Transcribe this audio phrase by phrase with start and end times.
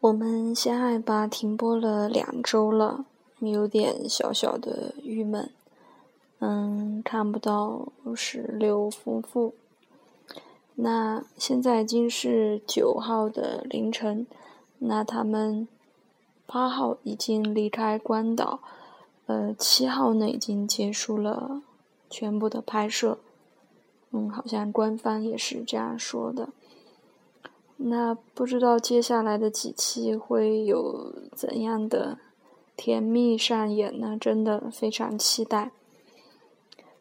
[0.00, 3.04] 我们相爱吧停播了两周了，
[3.40, 5.50] 有点小小的郁闷。
[6.38, 9.54] 嗯，看不到石榴夫妇。
[10.76, 14.24] 那现在已经是九号的凌晨，
[14.78, 15.66] 那他们
[16.46, 18.60] 八号已经离开关岛，
[19.26, 21.62] 呃，七号呢已经结束了
[22.08, 23.18] 全部的拍摄。
[24.12, 26.50] 嗯，好像官方也是这样说的。
[27.80, 32.18] 那不知道接下来的几期会有怎样的
[32.76, 34.18] 甜蜜上演呢？
[34.20, 35.70] 真的非常期待。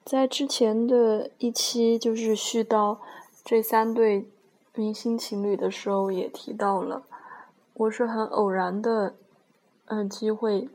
[0.05, 3.01] 在之前的一期就是续到
[3.43, 4.29] 这三对
[4.75, 7.03] 明星情侣的时候，也提到了，
[7.73, 9.15] 我是很偶然的，
[9.85, 10.69] 嗯，机会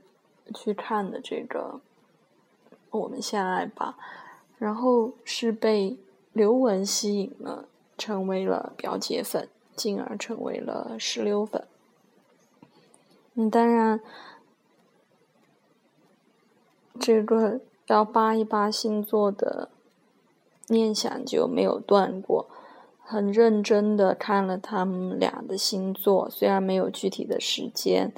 [0.52, 1.80] 去看的这个
[2.98, 3.96] 《我们相爱吧》，
[4.58, 5.96] 然后是被
[6.32, 9.48] 刘雯吸引了，成为了表姐粉。
[9.76, 11.66] 进而成为了石榴粉。
[13.34, 14.00] 嗯，当然，
[17.00, 19.70] 这个要扒一扒星座的
[20.68, 22.48] 念想就没有断过。
[23.04, 28.12] 很认真的看了他们俩的星座，虽然没有具体的时间，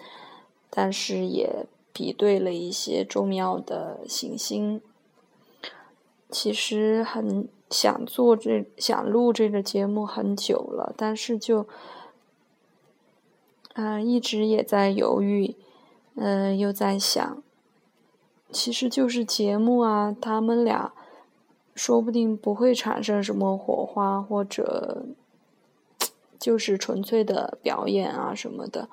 [0.70, 4.80] 但是也比对了一些重要的行星。
[6.34, 7.48] 其实很。
[7.70, 11.66] 想做这想录这个节目很久了，但是就，
[13.72, 15.56] 嗯，一直也在犹豫，
[16.14, 17.42] 嗯，又在想，
[18.52, 20.92] 其实就是节目啊，他们俩
[21.74, 25.06] 说不定不会产生什么火花，或者
[26.38, 28.88] 就是纯粹的表演啊什么的，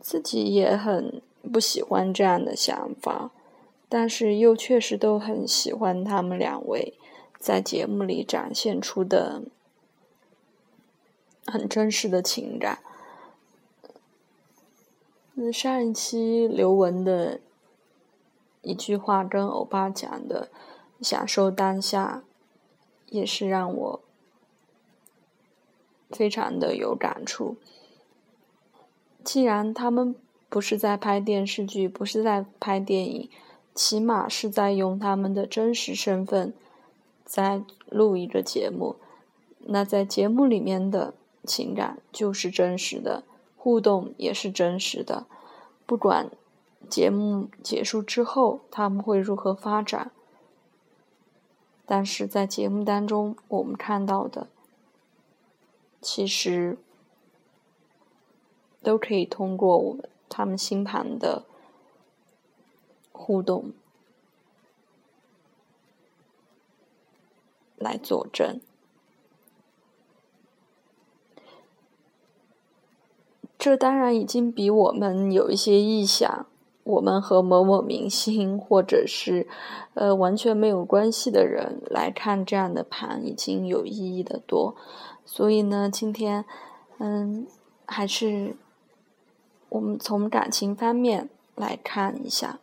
[0.00, 3.30] 自己也很不喜欢这样的想法。
[3.96, 6.94] 但是又确实都很喜欢他们两位
[7.38, 9.44] 在节目里展现出的
[11.46, 12.80] 很真实的情感。
[15.52, 17.38] 上一期刘雯的
[18.62, 20.48] 一句话跟欧巴讲的
[21.00, 22.24] “享受当下”，
[23.06, 24.00] 也是让我
[26.10, 27.56] 非常的有感触。
[29.22, 30.16] 既然他们
[30.48, 33.30] 不是在拍电视剧，不是在拍电影。
[33.74, 36.54] 起码是在用他们的真实身份
[37.24, 38.94] 在录一个节目，
[39.58, 41.12] 那在节目里面的
[41.44, 43.24] 情感就是真实的，
[43.56, 45.26] 互动也是真实的。
[45.86, 46.30] 不管
[46.88, 50.12] 节目结束之后他们会如何发展，
[51.84, 54.46] 但是在节目当中我们看到的，
[56.00, 56.78] 其实
[58.82, 61.42] 都可以通过我们他们星盘的。
[63.16, 63.72] 互动
[67.76, 68.60] 来佐证，
[73.56, 76.46] 这当然已经比我们有一些臆想，
[76.82, 79.48] 我们和某某明星或者是
[79.94, 84.76] 呃完全没有关系的人来看这样的盘，已经有意义的多。
[85.24, 86.44] 所以呢，今天
[86.98, 87.46] 嗯，
[87.86, 88.56] 还是
[89.70, 92.58] 我们从感情方面来看一下。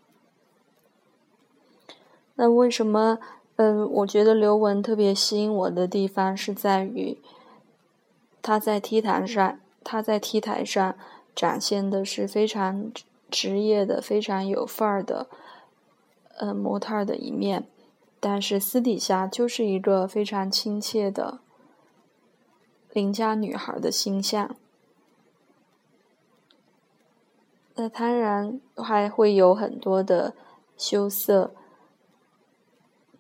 [2.42, 3.20] 那为什么？
[3.58, 7.20] 嗯，我觉得刘雯特别吸引我的地方是在于，
[8.42, 10.96] 她在 T 台上，她在 T 台上
[11.36, 12.92] 展现的是非常
[13.30, 15.28] 职业的、非常有范儿的，
[16.40, 17.68] 呃，模特儿的一面，
[18.20, 21.42] 但是私底下就是一个非常亲切的
[22.92, 24.56] 邻家女孩的形象。
[27.76, 30.34] 那当然还会有很多的
[30.76, 31.52] 羞涩。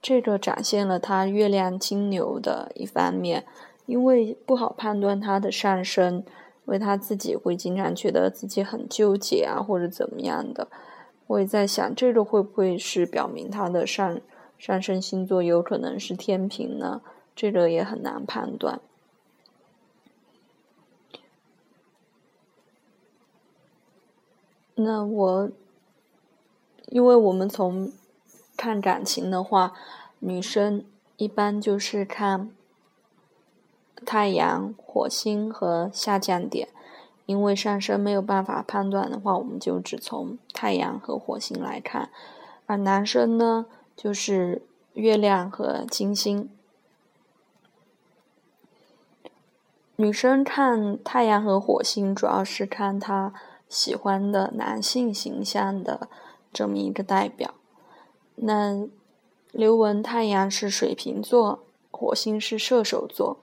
[0.01, 3.45] 这个展现了他月亮金牛的一方面，
[3.85, 6.23] 因为不好判断他的上升，
[6.66, 10.67] 为他自己会经常觉得自己很纠结啊，或者怎么样的。
[11.28, 14.19] 我也在想，这个会不会是表明他的上
[14.57, 17.03] 上升星座有可能是天平呢？
[17.35, 18.81] 这个也很难判断。
[24.74, 25.51] 那我，
[26.88, 27.92] 因为我们从。
[28.62, 29.74] 看感情的话，
[30.19, 30.86] 女生
[31.18, 32.52] 一般就是看
[34.06, 36.68] 太阳、火星和下降点，
[37.25, 42.12] 因为上升没有办法判断的话，我们就只从太阳和火星来看。
[42.68, 43.66] 而男生呢，
[43.96, 44.62] 就是
[44.94, 46.48] 月亮和金星。
[49.96, 53.34] 女生看太阳和火星，主要是看她
[53.68, 56.07] 喜欢的男性形象的
[56.54, 57.56] 这么一个代表。
[58.36, 58.88] 那
[59.51, 63.38] 刘雯太阳是水瓶座，火星是射手座。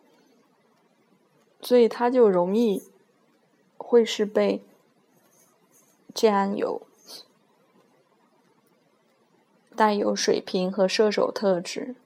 [1.61, 2.85] 所以他就容易
[3.77, 4.63] 会是被
[6.15, 6.83] 这样有
[9.75, 11.97] 带有水瓶和射手特质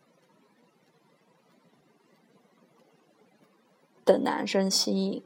[4.06, 5.22] 的男生吸引。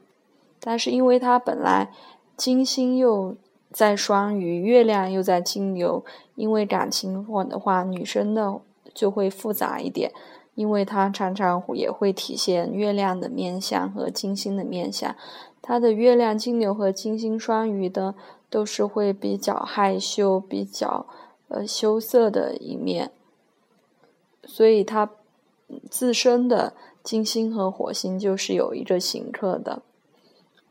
[0.59, 1.93] 但是因为他本来
[2.35, 3.37] 金星又
[3.77, 6.03] 在双鱼，月亮又在金牛，
[6.33, 8.59] 因为感情网的话，女生的
[8.91, 10.11] 就会复杂一点。
[10.55, 15.15] 因为他常常也会体现月亮的面相和金星的面相，
[15.61, 18.15] 她的月亮金牛和金星双鱼的
[18.49, 21.05] 都是会比较害羞、比较
[21.49, 23.11] 呃羞涩的一面，
[24.45, 25.11] 所以她
[25.91, 26.73] 自身的
[27.03, 29.83] 金星和火星就是有一个刑克的，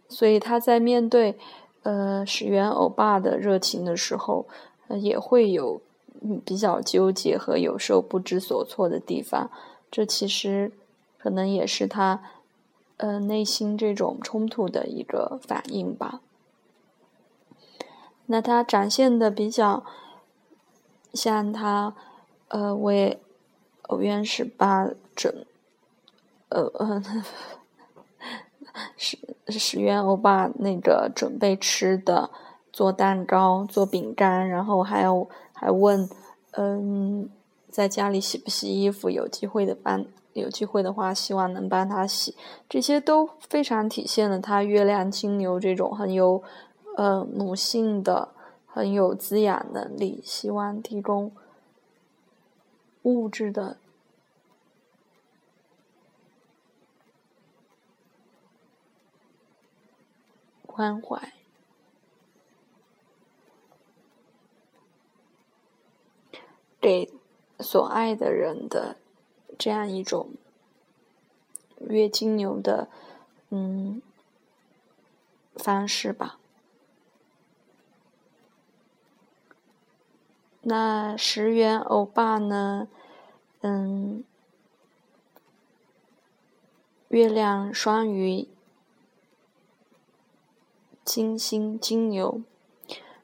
[0.09, 1.39] 所以她在面对
[1.87, 4.47] 呃始源欧巴的热情的时候，
[4.89, 5.81] 呃也会有
[6.45, 9.49] 比较纠结和有时候不知所措的地方。
[9.89, 10.73] 这其实
[11.17, 12.23] 可能也是他，
[12.97, 16.21] 呃，内心这种冲突的一个反应吧。
[18.27, 19.85] 那他展现的比较
[21.15, 21.95] 像他，
[22.49, 23.21] 呃，为
[23.83, 25.33] 欧元十八整，
[26.49, 27.03] 呃呃，
[28.97, 29.19] 十
[29.49, 32.31] 十元欧巴那个准备吃的，
[32.73, 36.09] 做蛋糕、做饼干，然后还有还问，
[36.53, 37.29] 嗯。
[37.69, 39.11] 在家里洗不洗衣服？
[39.11, 40.03] 有机会的帮，
[40.33, 42.35] 有机会的话，希望能帮他洗。
[42.71, 46.43] 这些都非常体现了他月亮金牛这种很有，
[46.97, 48.31] 呃，母性的、
[48.65, 51.31] 很有滋养能力，希望提供
[53.03, 53.77] 物质的
[60.77, 61.33] 关怀，
[66.79, 67.11] 给。
[67.59, 68.99] 所爱的人的
[69.59, 70.35] 这样一种
[71.89, 72.91] 月金牛的
[73.49, 74.03] 嗯
[75.55, 76.39] 方式吧。
[80.61, 82.89] 那十元欧巴呢？
[83.63, 84.23] 嗯，
[87.09, 88.47] 月亮双鱼，
[91.07, 92.43] 金星金牛，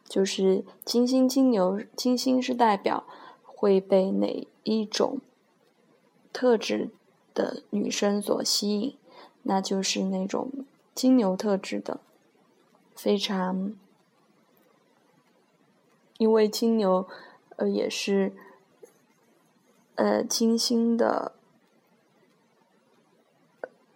[0.08, 3.04] 就是金星金牛，金星是代表。
[3.44, 5.20] 会被哪一种
[6.32, 6.90] 特质
[7.32, 8.98] 的女生所吸引？
[9.44, 10.50] 那就是那种
[10.96, 12.00] 金牛特质的，
[12.96, 13.76] 非常，
[16.18, 17.06] 因为金牛，
[17.54, 18.34] 呃，也是，
[19.94, 21.36] 呃，金星的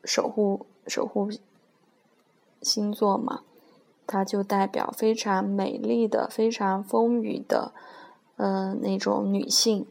[0.04, 1.28] 守护守护
[2.62, 3.42] 星座嘛，
[4.06, 7.72] 它就代表非常美丽的、非常丰腴的。
[8.38, 9.86] 呃，那种女性，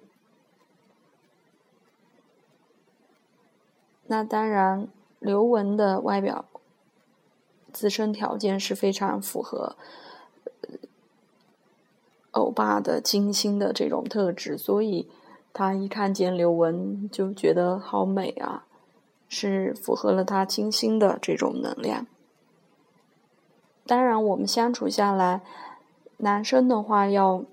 [4.05, 6.45] 那当然，刘雯的外表
[7.73, 9.75] 自身条件是非常符合
[12.33, 15.09] 欧巴的金星的这种特质，所以
[15.51, 18.67] 他一看见刘雯就觉得好美啊，
[19.27, 22.05] 是符合了他金星的这种能量。
[23.85, 25.41] 当然，我们相处下来，
[26.17, 27.43] 男生的话要。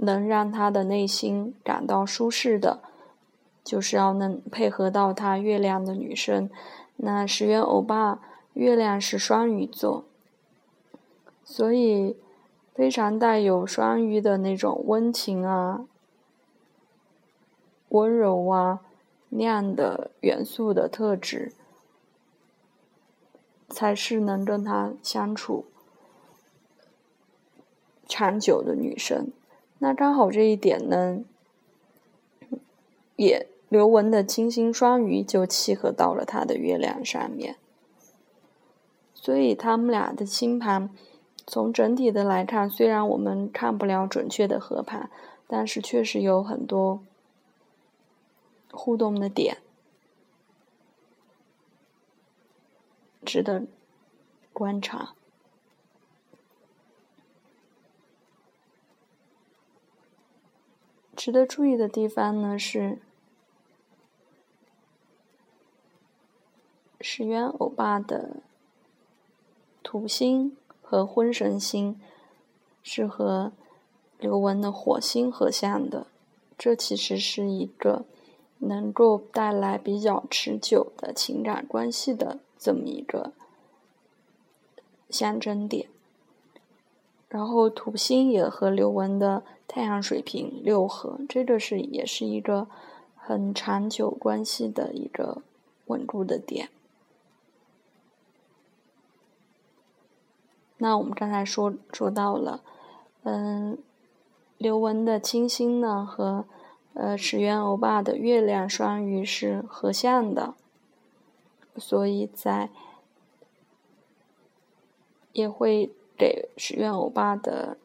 [0.00, 2.78] 能让他的内心感到舒适的，
[3.64, 6.48] 就是要能配合到他月亮的女生。
[6.98, 8.20] 那十元欧巴
[8.52, 10.04] 月亮是双鱼座，
[11.42, 12.16] 所以
[12.72, 15.84] 非常带有双鱼的那种温情啊、
[17.88, 18.78] 温柔啊
[19.30, 21.52] 那样的元素的特质，
[23.68, 25.66] 才是能跟他相处
[28.06, 29.30] 长久的女生。
[29.78, 31.20] 那刚好这一点呢，
[33.16, 37.56] 也刘雯的金星双鱼就契合到了他的月亮上面，
[39.14, 40.90] 所以他们俩的星盘
[41.46, 45.10] 从整体的来看，虽然我们看不了准确的合盘，
[45.46, 47.00] 但是确实有很多
[48.72, 49.58] 互动的点，
[53.28, 53.66] 值得
[54.54, 55.12] 观察。
[61.14, 63.02] 值得注意的地方呢是，
[67.02, 68.36] 石原欧巴的
[69.82, 72.00] 土星和婚神星
[72.82, 73.52] 是和
[74.18, 76.06] 刘雯的火星合相的，
[76.56, 78.06] 这其实是一个
[78.56, 83.32] 能够带来比较持久的情感关系的这么一个
[85.08, 85.88] 象征点。
[87.28, 92.66] 然后土星也和刘雯的太阳水平六合，这个是也是一个
[93.14, 95.42] 很长久关系的一个
[95.86, 96.70] 稳固的点。
[100.78, 102.62] 那我们刚才说说到了，
[103.24, 103.76] 嗯，
[104.56, 106.46] 刘雯的金星呢和
[106.94, 110.54] 呃石原欧巴的月亮双鱼是合相的。
[111.78, 112.70] 所以在
[115.32, 117.78] 也会给许愿欧巴的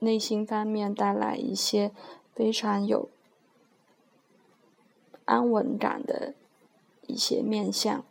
[0.00, 1.92] 内心方面带来一些
[2.34, 3.08] 非常有
[5.24, 6.34] 安稳感的
[7.06, 8.04] 一些面相。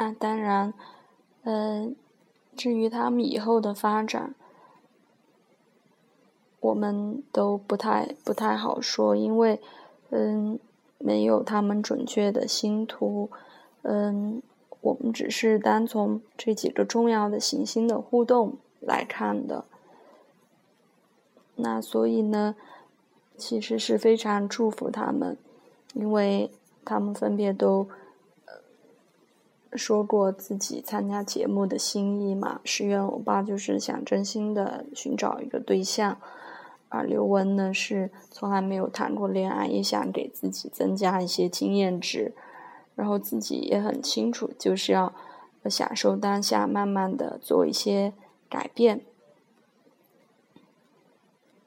[0.00, 0.72] 那当然，
[1.50, 1.96] 嗯，
[2.58, 4.34] 至于他们以后的发展，
[6.60, 9.58] 我们都不太不太好说，因为，
[10.10, 10.58] 嗯，
[10.98, 13.30] 没有他们准确的星图，
[13.80, 14.42] 嗯，
[14.82, 19.64] 我们只是单从这几个重要的行星的互动来看的。
[21.56, 22.56] 那所以呢，
[23.38, 25.38] 其实是非常祝福他们，
[25.94, 26.50] 因为
[26.84, 27.88] 他们分别都。
[29.74, 32.60] 说过自己参加节目的心意嘛？
[32.64, 36.18] 石原欧巴就是想真心的寻找一个对象，
[36.88, 42.32] 而刘雯呢是从来没有谈过恋爱，也想给自己增加一些经验值，
[42.94, 45.12] 然后自己也很清楚，就是要
[45.66, 48.14] 享受当下，慢慢的做一些
[48.48, 49.02] 改变。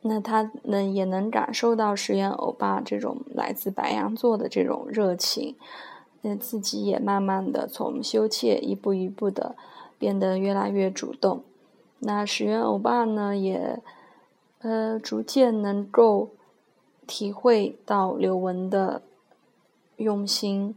[0.01, 5.55] 那他呢也能感受到石原欧巴这种来自白羊座的这种热情。
[6.21, 9.55] 那自己也慢慢的从羞怯一步一步的
[9.97, 11.43] 变得越来越主动。
[11.99, 13.79] 那石原欧巴呢，也
[14.59, 16.29] 呃逐渐能够
[17.05, 19.01] 体会到刘雯的
[19.97, 20.75] 用心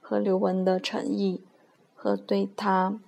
[0.00, 1.40] 和刘雯的诚意
[1.94, 2.98] 和对他。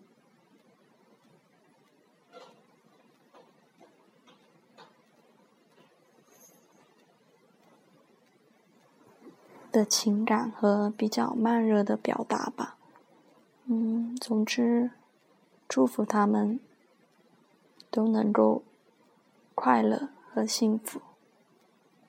[9.79, 12.77] 的情感和比较慢热的表达吧，
[13.67, 14.91] 嗯，总之，
[15.69, 16.59] 祝福他们
[17.89, 18.65] 都能够
[19.55, 21.01] 快乐和幸福。